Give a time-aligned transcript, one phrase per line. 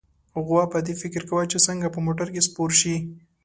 [0.45, 2.95] غوا په دې فکر کې وه چې څنګه په موټر کې سپور شي.